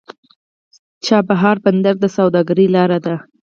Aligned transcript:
چابهار 1.05 1.57
بندر 1.63 1.95
د 1.99 2.05
سوداګرۍ 2.17 2.67
لار 2.75 2.91
ده. 3.05 3.15